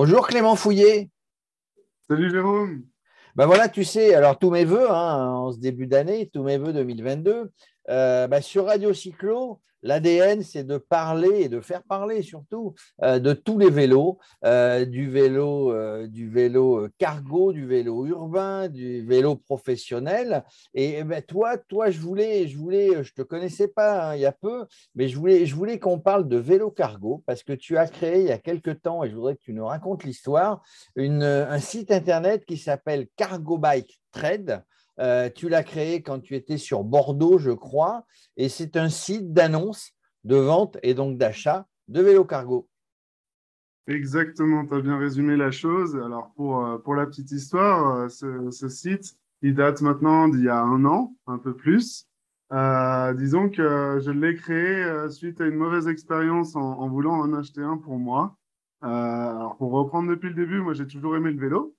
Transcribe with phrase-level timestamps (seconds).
[0.00, 1.10] Bonjour Clément Fouillet.
[2.08, 2.84] Salut Jérôme.
[3.34, 6.56] Ben voilà, tu sais, alors tous mes voeux hein, en ce début d'année, tous mes
[6.56, 7.50] voeux 2022,
[7.88, 13.20] euh, ben sur Radio Cyclo, L'ADN, c'est de parler et de faire parler surtout euh,
[13.20, 15.72] de tous les vélos, euh, du vélo,
[16.08, 20.44] du vélo cargo, du vélo urbain, du vélo professionnel.
[20.74, 24.22] Et, eh ben, toi, toi, je voulais, je voulais, je te connaissais pas hein, il
[24.22, 24.66] y a peu,
[24.96, 28.22] mais je voulais, je voulais qu'on parle de vélo cargo parce que tu as créé
[28.22, 30.60] il y a quelque temps, et je voudrais que tu nous racontes l'histoire,
[30.96, 34.64] un site internet qui s'appelle Cargo Bike Trade.
[35.00, 38.04] Euh, tu l'as créé quand tu étais sur Bordeaux, je crois,
[38.36, 39.92] et c'est un site d'annonce,
[40.24, 42.68] de vente et donc d'achat de vélos cargo.
[43.86, 45.96] Exactement, tu as bien résumé la chose.
[45.96, 50.48] Alors, pour, euh, pour la petite histoire, euh, ce, site, il date maintenant d'il y
[50.48, 52.06] a un an, un peu plus.
[52.50, 57.62] disons que je l'ai créé suite à une mauvaise expérience en, en, voulant en acheter
[57.62, 58.36] un pour moi.
[58.82, 61.77] alors, pour reprendre depuis le début, moi, j'ai toujours aimé le vélo.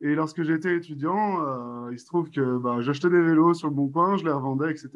[0.00, 3.74] Et lorsque j'étais étudiant, euh, il se trouve que bah, j'achetais des vélos sur le
[3.74, 4.90] bon coin, je les revendais, etc.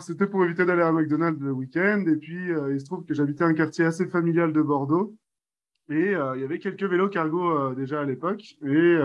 [0.00, 2.04] C'était pour éviter d'aller à McDonald's le week-end.
[2.08, 5.14] Et puis, euh, il se trouve que j'habitais un quartier assez familial de Bordeaux.
[5.88, 8.56] Et euh, il y avait quelques vélos cargo déjà à l'époque.
[8.62, 8.98] Et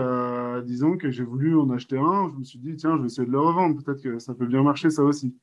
[0.64, 2.30] disons que j'ai voulu en acheter un.
[2.32, 3.80] Je me suis dit, tiens, je vais essayer de le revendre.
[3.80, 5.36] Peut-être que ça peut bien marcher, ça aussi.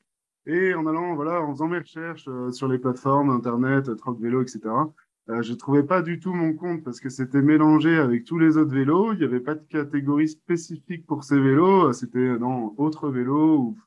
[0.44, 4.60] Et en allant, voilà, en faisant mes recherches sur les plateformes, Internet, Troc Vélo, etc.,
[5.30, 8.56] euh, je trouvais pas du tout mon compte parce que c'était mélangé avec tous les
[8.58, 9.14] autres vélos.
[9.14, 11.92] Il n'y avait pas de catégorie spécifique pour ces vélos.
[11.94, 13.78] C'était dans autre vélo ou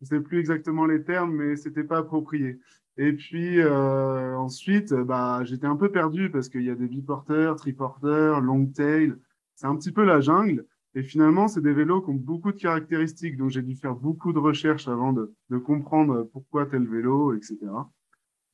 [0.00, 2.60] je sais plus exactement les termes, mais c'était pas approprié.
[2.98, 7.56] Et puis euh, ensuite, bah, j'étais un peu perdu parce qu'il y a des biporteurs,
[7.56, 9.14] triporteurs, long tail.
[9.54, 10.66] C'est un petit peu la jungle.
[10.94, 13.36] Et finalement, c'est des vélos qui ont beaucoup de caractéristiques.
[13.36, 17.56] Donc, j'ai dû faire beaucoup de recherches avant de, de comprendre pourquoi tel vélo, etc.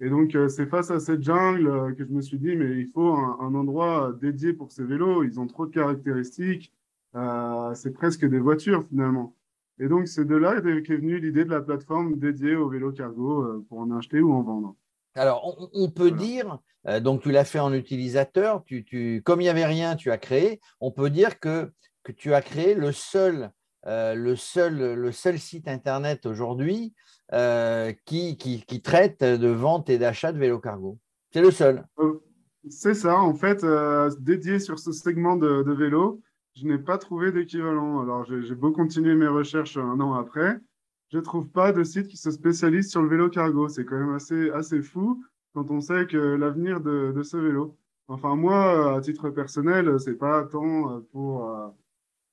[0.00, 2.80] Et donc, euh, c'est face à cette jungle euh, que je me suis dit, mais
[2.80, 5.22] il faut un, endroit dédié pour ces vélos.
[5.24, 6.72] Ils ont trop de caractéristiques.
[7.14, 9.36] Euh, c'est presque des voitures finalement.
[9.78, 13.64] Et donc, c'est de là qu'est venue l'idée de la plateforme dédiée aux vélos cargo
[13.68, 14.76] pour en acheter ou en vendre.
[15.16, 16.58] Alors, on, peut dire,
[17.02, 20.18] donc tu l'as fait en utilisateur, tu, tu, comme il n'y avait rien, tu as
[20.18, 21.72] créé, on peut dire que,
[22.04, 23.50] que tu as créé le seul,
[23.86, 26.94] le seul, le seul site Internet aujourd'hui
[27.32, 30.98] euh, qui, qui, traite de vente et d'achat de vélos cargo.
[31.32, 31.82] C'est le seul.
[31.98, 32.20] Euh,
[32.68, 36.20] c'est ça, en fait, euh, dédié sur ce segment de, vélo,
[36.54, 38.02] je n'ai pas trouvé d'équivalent.
[38.02, 40.60] Alors, j'ai beau continuer mes recherches un an après,
[41.10, 43.68] je ne trouve pas de site qui se spécialise sur le vélo cargo.
[43.68, 45.24] C'est quand même assez, assez fou
[45.54, 47.74] quand on sait que l'avenir de, de, ce vélo.
[48.06, 51.50] Enfin, moi, à titre personnel, c'est pas tant pour,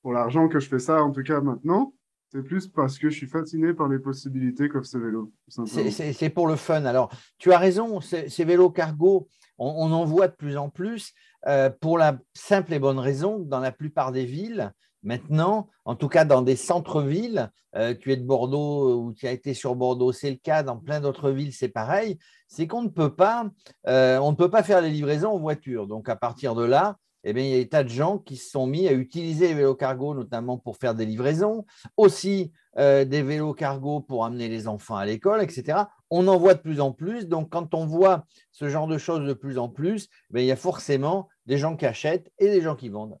[0.02, 1.94] pour l'argent que je fais ça, en tout cas maintenant.
[2.32, 5.30] C'est plus parce que je suis fasciné par les possibilités qu'offre ce vélo.
[5.48, 6.86] C'est pour le fun.
[6.86, 11.12] Alors, tu as raison, ces, vélos cargo, on, en voit de plus en plus
[11.46, 15.94] euh, pour la simple et bonne raison que dans la plupart des villes, maintenant, en
[15.94, 19.74] tout cas dans des centres-villes, euh, tu es de Bordeaux ou tu as été sur
[19.74, 22.18] Bordeaux, c'est le cas, dans plein d'autres villes, c'est pareil,
[22.48, 23.50] c'est qu'on ne peut pas,
[23.88, 25.86] euh, on ne peut pas faire les livraisons en voiture.
[25.86, 28.36] Donc, à partir de là, eh bien, il y a des tas de gens qui
[28.36, 31.64] se sont mis à utiliser les vélos cargo, notamment pour faire des livraisons,
[31.96, 35.84] aussi euh, des vélos cargo pour amener les enfants à l'école, etc.
[36.10, 37.28] On en voit de plus en plus.
[37.28, 40.52] Donc, quand on voit ce genre de choses de plus en plus, eh il y
[40.52, 43.18] a forcément des gens qui achètent et des gens qui vendent.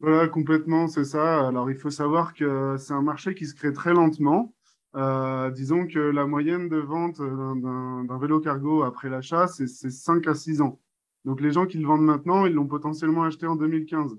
[0.00, 1.46] Voilà, complètement, c'est ça.
[1.46, 4.52] Alors, il faut savoir que c'est un marché qui se crée très lentement.
[4.94, 10.34] Euh, disons que la moyenne de vente d'un vélo cargo après l'achat, c'est 5 à
[10.34, 10.80] 6 ans.
[11.26, 14.16] Donc les gens qui le vendent maintenant, ils l'ont potentiellement acheté en 2015.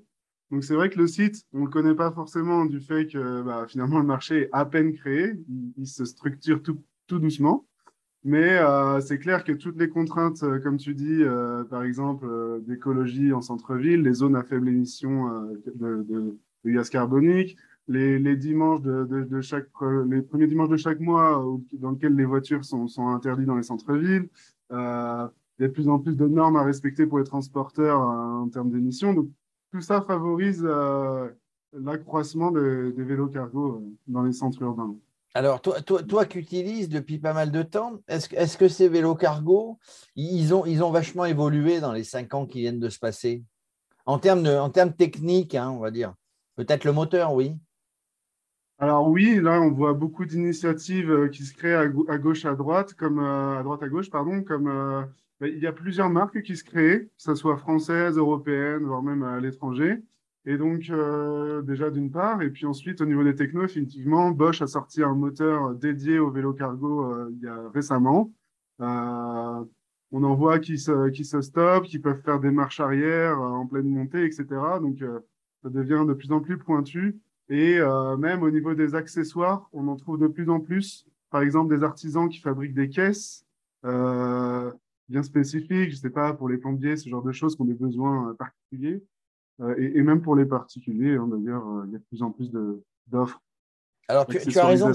[0.51, 3.41] Donc c'est vrai que le site, on ne le connaît pas forcément du fait que
[3.41, 5.33] bah, finalement le marché est à peine créé,
[5.77, 7.65] il, se structure tout, doucement.
[8.23, 12.27] Mais euh, c'est clair que toutes les contraintes, euh, comme tu dis, euh, par exemple
[12.65, 15.29] d'écologie en centre-ville, les zones à faible émission
[15.75, 17.55] de, gaz carbonique,
[17.87, 19.67] les, dimanches de, chaque,
[20.09, 21.41] les premiers dimanches de chaque mois
[21.73, 24.27] dans lesquels les voitures sont, sont interdites dans les centres-villes,
[25.57, 28.43] il y a de plus en plus de normes à respecter pour les transporteurs euh,
[28.43, 29.13] en termes d'émissions.
[29.13, 29.27] Donc,
[29.71, 31.29] tout ça favorise euh,
[31.73, 34.95] l'accroissement des, vélos cargo euh, dans les centres urbains.
[35.33, 38.87] Alors, toi, toi, toi qui utilises depuis pas mal de temps, est-ce est que ces
[38.87, 39.77] vélos cargo,
[40.15, 43.43] ils ont, ils ont vachement évolué dans les cinq ans qui viennent de se passer?
[44.05, 46.13] En termes, de, en termes techniques, hein, on va dire.
[46.55, 47.55] Peut-être le moteur, oui.
[48.79, 53.19] Alors oui, là on voit beaucoup d'initiatives qui se créent à, gauche, à droite, comme
[53.19, 55.07] à droite à gauche, pardon, comme
[55.41, 59.23] il y a plusieurs marques qui se créent, que ce soit françaises, européennes, voire même
[59.23, 60.01] à l'étranger.
[60.45, 64.61] Et donc, euh, déjà d'une part, et puis ensuite, au niveau des technos, effectivement, Bosch
[64.61, 68.31] a sorti un moteur dédié au vélo cargo euh, il y a récemment.
[68.81, 69.65] Euh,
[70.11, 73.67] on en voit qui se, qui se stoppent, qui peuvent faire des marches arrière en
[73.67, 74.45] pleine montée, etc.
[74.81, 75.03] Donc,
[75.63, 77.19] ça devient de plus en plus pointu.
[77.49, 77.79] Et
[78.17, 81.05] même au niveau des accessoires, on en trouve de plus en plus.
[81.29, 83.45] Par exemple, des artisans qui fabriquent des caisses
[85.09, 87.73] bien spécifiques, je sais pas, pour les plombiers, ce genre de choses qui ont des
[87.73, 89.03] besoins particuliers.
[89.77, 92.51] Et, et, même pour les particuliers, hein, d'ailleurs, il y a de plus en plus
[93.07, 93.41] d'offres.
[94.07, 94.93] Alors, tu, tu, as raison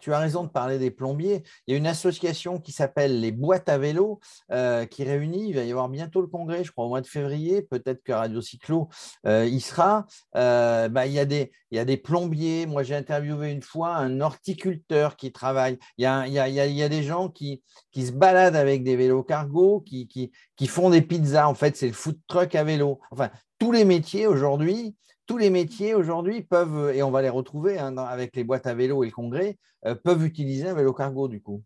[0.00, 1.42] tu as raison de parler des plombiers.
[1.66, 4.20] Il y a une association qui s'appelle les boîtes à vélo
[4.52, 5.48] euh, qui réunit.
[5.48, 7.62] Il va y avoir bientôt le congrès, je crois, au mois de février.
[7.62, 8.88] Peut-être que Radio Cyclo
[9.26, 10.06] euh, y sera.
[10.36, 12.66] Euh, bah, il, y a des, plombiers.
[12.66, 15.78] Moi, j'ai interviewé une fois un horticulteur qui travaille.
[15.98, 17.62] Il y a, des gens qui,
[17.94, 21.48] se baladent avec des vélos cargo, qui, qui, qui font des pizzas.
[21.48, 23.00] En fait, c'est le food truck à vélo.
[23.10, 24.94] Enfin, tous les métiers aujourd'hui
[25.26, 28.74] tous les métiers aujourd'hui peuvent, et on va les retrouver hein, avec les boîtes à
[28.74, 31.62] vélo et le congrès, euh, peuvent utiliser un vélo cargo du coup.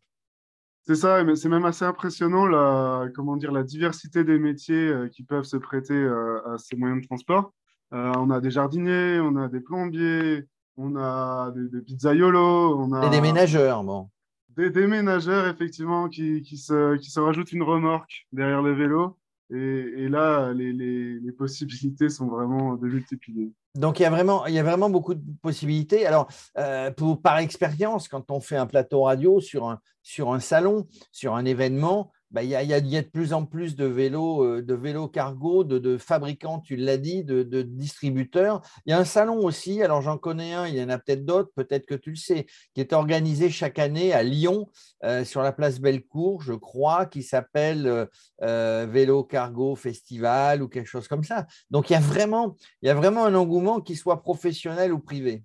[0.82, 5.08] C'est ça, mais c'est même assez impressionnant la, comment dire, la diversité des métiers euh,
[5.08, 7.52] qui peuvent se prêter euh, à ces moyens de transport.
[7.92, 10.46] on a des jardiniers, on a des plombiers,
[10.76, 14.08] on a des, des pizzaiolos, on a des déménageurs, bon.
[14.56, 19.16] Des déménageurs, effectivement, qui, qui, se, qui se rajoutent une remorque derrière le vélo.
[19.52, 23.52] Et, là, les, possibilités sont vraiment démultipliées.
[23.74, 26.06] Donc, il y, a vraiment, il y a vraiment beaucoup de possibilités.
[26.06, 26.90] Alors, euh,
[27.22, 31.44] par expérience, quand on fait un plateau radio sur un, sur un salon, sur un
[31.44, 34.74] événement, bah, il, y a, y a, de plus en plus de vélos, euh, de
[34.74, 38.62] vélos cargo, de, fabricants, tu l'as dit, de, distributeurs.
[38.86, 41.24] Il y a un salon aussi, alors j'en connais un, il y en a peut-être
[41.24, 44.68] d'autres, peut-être que tu le sais, qui est organisé chaque année à Lyon,
[45.04, 48.06] euh, sur la place Bellecour, je crois, qui s'appelle
[48.42, 51.46] euh, Vélo Cargo Festival ou quelque chose comme ça.
[51.70, 55.00] Donc il y a vraiment, il y a vraiment un engouement qui soit professionnel ou
[55.00, 55.42] privé.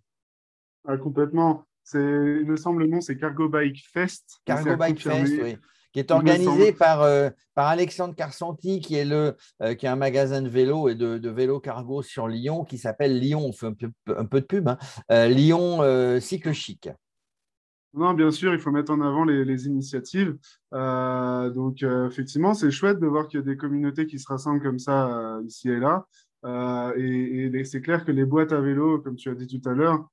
[0.87, 1.63] Ah, complètement.
[1.93, 4.39] Il me semble le nom, c'est Cargo Bike Fest.
[4.45, 5.57] Cargo Bike Fest, oui
[5.95, 9.95] qui est organisé par, euh, par Alexandre Carsanti, qui est, le, euh, qui est un
[9.95, 13.67] magasin de vélo et de, de vélo cargo sur Lyon, qui s'appelle Lyon, on fait
[13.67, 14.77] un peu, un peu de pub, hein,
[15.09, 16.89] euh, Lyon Cycle Chic.
[17.93, 20.35] Non, bien sûr, il faut mettre en avant les, les initiatives.
[20.73, 24.79] donc, effectivement, c'est chouette de voir qu'il y a des communautés qui se rassemblent comme
[24.79, 26.05] ça ici et là.
[26.97, 29.71] et, et c'est clair que les boîtes à vélo, comme tu as dit tout à
[29.71, 30.09] l'heure,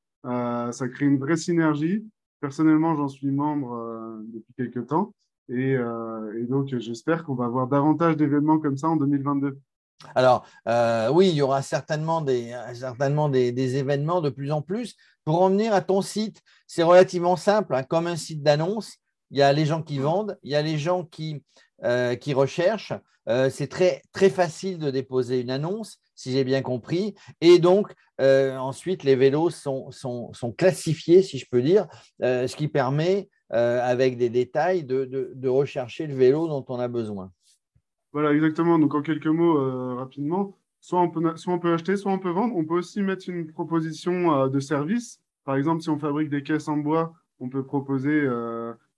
[0.72, 2.04] ça crée une vraie synergie.
[2.40, 5.12] Personnellement, j'en suis membre depuis quelques temps.
[5.52, 9.58] Euh, et, donc, j'espère qu'on va avoir davantage d'événements comme ça en 2022.
[10.14, 14.96] Alors, euh, oui, il y aura certainement, des, certainement des, événements de plus en plus.
[15.24, 18.96] Pour revenir à ton site, c'est relativement simple, hein, comme un site d'annonce.
[19.30, 21.42] Il y a les gens qui vendent, il y a les gens qui,
[21.84, 22.92] euh, qui recherchent.
[23.26, 27.14] c'est très, très facile de déposer une annonce, si j'ai bien compris.
[27.40, 31.86] Et donc, ensuite, les vélos sont, sont, sont, classifiés, si je peux dire,
[32.20, 35.04] ce qui permet euh, avec des détails, de,
[35.34, 37.30] de, rechercher le vélo dont on a besoin.
[38.12, 38.78] Voilà, exactement.
[38.78, 42.18] Donc, en quelques mots, euh, rapidement, soit on, peut, soit on peut acheter, soit on
[42.18, 42.56] peut vendre.
[42.56, 45.20] On peut aussi mettre une proposition euh, de service.
[45.44, 48.26] Par exemple, si on fabrique des caisses en bois, on peut proposer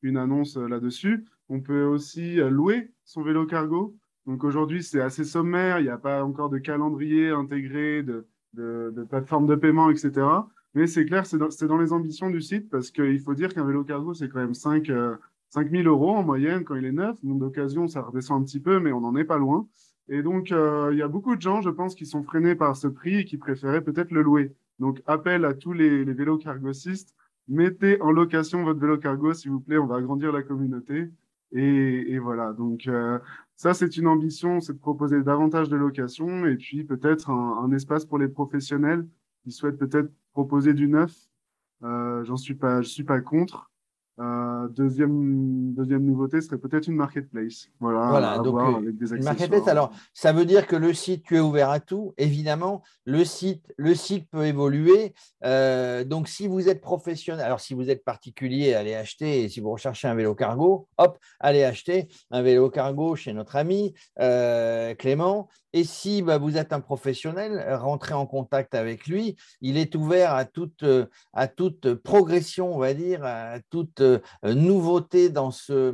[0.03, 1.25] une annonce là-dessus.
[1.49, 3.97] On peut aussi louer son vélo cargo.
[4.27, 5.81] Donc aujourd'hui, c'est assez sommaire.
[5.81, 10.12] Il n'y a pas encore de calendrier intégré, de, de, de plateforme de paiement, etc.
[10.75, 13.64] Mais c'est clair, c'est dans, dans, les ambitions du site parce qu'il faut dire qu'un
[13.64, 14.90] vélo cargo, c'est quand même 5,
[15.50, 17.16] 5 000 euros en moyenne quand il est neuf.
[17.23, 19.69] Donc d'occasion, ça redescend un petit peu, mais on n'en est pas loin.
[20.09, 22.76] Et donc, euh, il y a beaucoup de gens, je pense, qui sont freinés par
[22.76, 24.52] ce prix et qui préféraient peut-être le louer.
[24.78, 27.14] Donc, appel à tous les, les vélos cargosistes,
[27.49, 31.11] mettez en location votre vélo cargo, s'il vous plaît, on va agrandir la communauté.
[31.52, 33.19] Et, voilà, donc euh,
[33.54, 38.04] ça, c'est une ambition, c'est de proposer davantage de locations et puis peut-être un espace
[38.04, 39.07] pour les professionnels
[39.45, 41.14] qui souhaitent peut-être proposer du neuf.
[41.85, 43.71] Euh, J'en suis pas, je suis pas contre.
[44.21, 47.68] Euh, deuxième, deuxième nouveauté serait peut-être une marketplace.
[47.80, 49.66] Voilà, voilà donc euh, avec des une marketplace.
[49.66, 52.14] Alors, ça veut dire que le site, tu es ouvert à tout.
[52.16, 55.14] Évidemment, le site, le site peut évoluer.
[55.44, 59.42] Euh, donc, si vous êtes professionnel, alors si vous êtes particulier, allez acheter.
[59.42, 63.56] Et si vous recherchez un vélo cargo, hop, allez acheter un vélo cargo chez notre
[63.56, 65.49] ami Clément.
[65.73, 69.35] Et si bah, vous êtes un professionnel, rentrez en contact avec lui.
[69.61, 70.85] Il est ouvert à toute,
[71.33, 74.00] à toute progression, on va dire, à toute
[74.42, 75.90] nouveauté dans ce,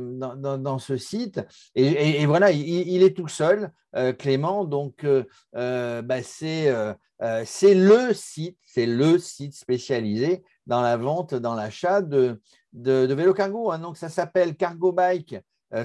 [0.57, 1.41] dans, ce site.
[1.75, 4.65] Et, voilà, il, est tout seul, euh, Clément.
[4.65, 6.73] Donc, euh, bah, c'est
[7.19, 12.41] le site, c'est le site spécialisé dans la vente, dans l'achat de,
[12.73, 13.71] de, vélo cargo.
[13.71, 13.79] Hein.
[13.79, 15.35] Donc, ça s'appelle Cargo Bike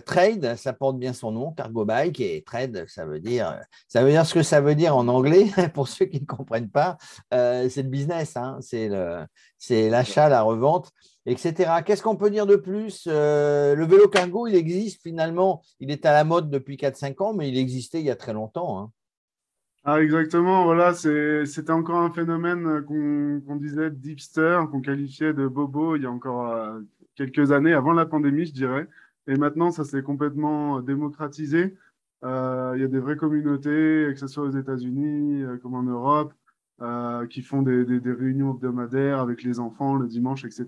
[0.04, 4.10] trade, ça porte bien son nom, cargo bike, et trade, ça veut dire, ça veut
[4.10, 6.96] dire ce que ça veut dire en anglais, pour ceux qui ne comprennent pas.
[7.30, 10.90] c'est le business, hein, c'est l'achat, la revente,
[11.26, 11.82] etc.
[11.84, 16.12] Qu'est-ce qu'on peut dire de plus Le vélo cargo, il existe finalement, il est à
[16.12, 18.80] la mode depuis 4-5 ans, mais il existait il y a très longtemps.
[18.80, 18.90] Hein.
[19.88, 26.02] Ah, exactement, voilà, c'était encore un phénomène qu'on disait d'hipster, qu'on qualifiait de bobo il
[26.02, 26.80] y a encore euh,
[27.14, 28.88] quelques années, avant la pandémie, je dirais.
[29.28, 31.76] Et maintenant, ça s'est complètement démocratisé.
[32.24, 35.84] Euh, il y a des vraies communautés, que ce soit aux États-Unis euh, comme en
[35.84, 36.34] Europe,
[37.30, 40.66] qui font des, des, réunions hebdomadaires avec les enfants le dimanche, etc.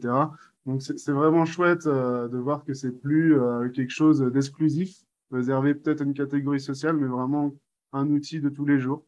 [0.65, 3.37] Donc, c'est vraiment chouette de voir que c'est plus
[3.75, 4.97] quelque chose d'exclusif,
[5.31, 7.55] réservé peut-être à une catégorie sociale, mais vraiment
[7.93, 9.05] un outil de tous les jours.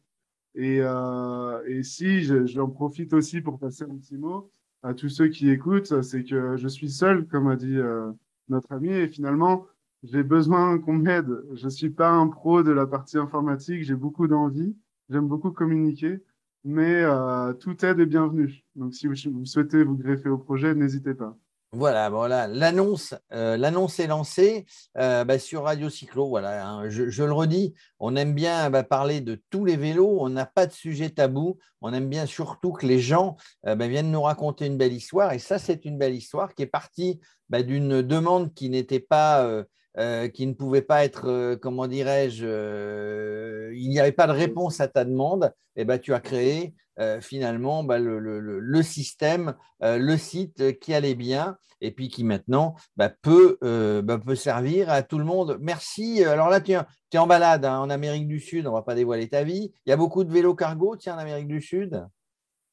[0.55, 4.51] Et, euh, et si, j'en profite aussi pour passer un petit mot
[4.83, 8.11] à tous ceux qui écoutent, c'est que je suis seul, comme a dit euh,
[8.49, 9.65] notre ami, et finalement,
[10.03, 11.43] j'ai besoin qu'on m'aide.
[11.53, 14.75] Je suis pas un pro de la partie informatique, j'ai beaucoup d'envie,
[15.09, 16.21] j'aime beaucoup communiquer,
[16.63, 18.63] mais euh, toute aide est bienvenue.
[18.75, 21.35] Donc si vous souhaitez vous greffer au projet, n'hésitez pas.
[21.73, 22.47] Voilà, voilà.
[22.47, 24.65] L'annonce, euh, l'annonce est lancée
[24.97, 26.27] euh, bah, sur Radio Cyclo.
[26.27, 26.89] Voilà, hein.
[26.89, 30.17] je, le redis, on aime bien bah, parler de tous les vélos.
[30.19, 31.59] On n'a pas de sujet tabou.
[31.79, 33.37] On aime bien surtout que les gens
[33.67, 35.31] euh, bah, viennent nous raconter une belle histoire.
[35.31, 39.65] Et ça, c'est une belle histoire qui est partie d'une demande qui n'était pas
[39.97, 44.31] euh, qui ne pouvait pas être, euh, comment dirais-je, euh, il n'y avait pas de
[44.31, 46.73] réponse à ta demande, et eh ben, tu as créé
[47.21, 53.57] finalement bah, le, système, le site qui allait bien et puis qui maintenant bah, peut,
[54.03, 55.57] bah, peut servir à tout le monde.
[55.61, 56.23] Merci.
[56.23, 58.93] Alors là, tu, es en balade hein, en Amérique du Sud, on ne va pas
[58.93, 59.71] dévoiler ta vie.
[59.87, 62.05] Il y a beaucoup de vélos cargo, tiens, en Amérique du Sud?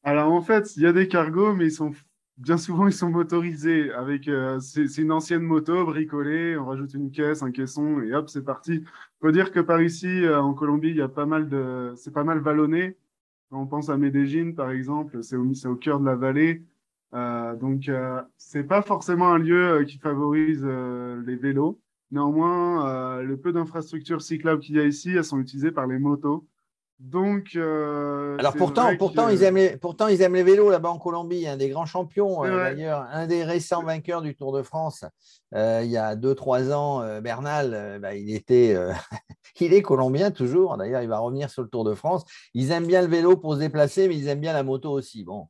[0.03, 1.93] Alors en fait, il y a des cargos, mais ils sont
[2.39, 3.93] bien souvent, ils sont motorisés.
[3.93, 8.29] Avec, euh, c'est, une ancienne moto bricolée, on rajoute une caisse, un caisson, et hop,
[8.29, 8.85] c'est parti.
[9.21, 12.13] Faut dire que par ici, euh, en Colombie, il y a pas mal de, c'est
[12.13, 12.97] pas mal vallonné.
[13.51, 16.65] Quand on pense à Medellín, par exemple, c'est au, c'est au cœur de la vallée.
[17.15, 21.81] Euh, donc, euh, c'est pas forcément un lieu qui favorise les vélos.
[22.11, 26.47] Néanmoins, le peu d'infrastructures cyclables qu'il y a ici, elles sont utilisées par les motos.
[26.99, 30.99] Donc, euh, alors pourtant, pourtant, ils aiment les, pourtant, ils aiment les vélos là-bas en
[30.99, 35.05] Colombie, un des grands champions euh, d'ailleurs, un des récents vainqueurs du Tour de France.
[35.55, 38.77] Euh, il y a 2-3 ans, Bernal, bah, il était,
[39.61, 40.77] il est colombien toujours.
[40.77, 42.25] D'ailleurs, il va revenir sur le Tour de France.
[42.53, 45.23] Ils aiment bien le vélo pour se déplacer, mais ils aiment bien la moto aussi.
[45.23, 45.47] Bon.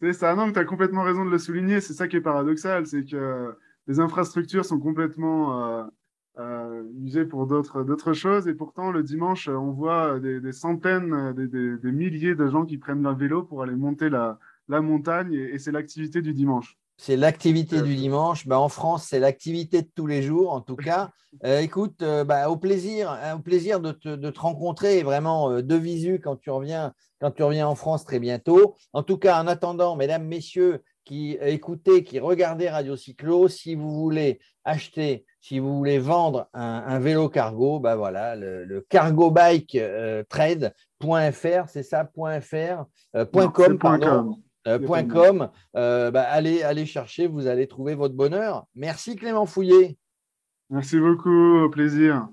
[0.00, 1.80] C'est ça, non, tu as complètement raison de le souligner.
[1.80, 3.56] C'est ça qui est paradoxal, c'est que
[3.88, 5.88] les infrastructures sont complètement
[7.02, 8.48] usé pour d'autres choses.
[8.48, 13.16] Et pourtant, le dimanche, on voit des, centaines, des, milliers de gens qui prennent leur
[13.16, 14.38] vélo pour aller monter la,
[14.68, 15.32] la montagne.
[15.32, 16.76] Et, c'est l'activité du dimanche.
[16.98, 18.46] C'est l'activité du dimanche.
[18.46, 21.10] Bah, en France, c'est l'activité de tous les jours, en tout cas.
[21.44, 25.60] Euh, écoute, euh, bah, au plaisir, hein, au plaisir de te, de te rencontrer vraiment
[25.60, 28.74] de visu quand tu reviens, quand tu reviens en France très bientôt.
[28.94, 33.94] En tout cas, en attendant, mesdames, messieurs, qui écoutez, qui regardez Radio Cyclo, si vous
[33.94, 39.76] voulez acheter, si vous voulez vendre un, vélo cargo, bah voilà, le, le cargo bike
[39.76, 42.84] euh, trade.fr, c'est ça, .fr,
[43.14, 44.42] euh, .com, pardon.
[44.66, 48.66] Euh, .com, bah, allez, allez chercher, vous allez trouver votre bonheur.
[48.74, 49.96] Merci Clément Fouillet.
[50.70, 52.28] Merci beaucoup, au plaisir.